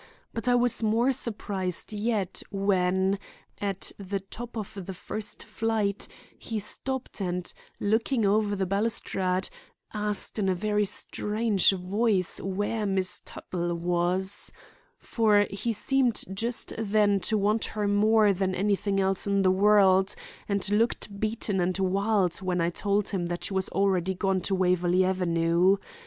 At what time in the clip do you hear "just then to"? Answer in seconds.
16.33-17.37